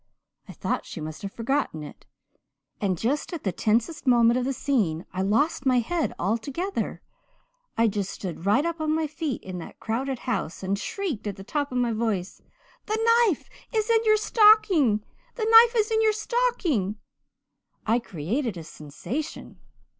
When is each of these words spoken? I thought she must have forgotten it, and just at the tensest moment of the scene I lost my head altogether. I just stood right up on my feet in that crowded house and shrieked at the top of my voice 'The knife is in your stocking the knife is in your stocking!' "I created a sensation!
I 0.49 0.53
thought 0.53 0.87
she 0.87 0.99
must 0.99 1.21
have 1.21 1.31
forgotten 1.31 1.83
it, 1.83 2.07
and 2.79 2.97
just 2.97 3.33
at 3.33 3.43
the 3.43 3.51
tensest 3.51 4.07
moment 4.07 4.39
of 4.39 4.45
the 4.45 4.51
scene 4.51 5.05
I 5.13 5.21
lost 5.21 5.63
my 5.63 5.77
head 5.77 6.11
altogether. 6.17 7.03
I 7.77 7.87
just 7.87 8.09
stood 8.09 8.47
right 8.47 8.65
up 8.65 8.81
on 8.81 8.95
my 8.95 9.05
feet 9.05 9.43
in 9.43 9.59
that 9.59 9.79
crowded 9.79 10.17
house 10.17 10.63
and 10.63 10.79
shrieked 10.79 11.27
at 11.27 11.35
the 11.35 11.43
top 11.43 11.71
of 11.71 11.77
my 11.77 11.91
voice 11.93 12.41
'The 12.87 12.97
knife 13.27 13.47
is 13.75 13.91
in 13.91 14.03
your 14.03 14.17
stocking 14.17 15.03
the 15.35 15.45
knife 15.45 15.75
is 15.75 15.91
in 15.91 16.01
your 16.01 16.13
stocking!' 16.13 16.95
"I 17.85 17.99
created 17.99 18.57
a 18.57 18.63
sensation! 18.63 19.59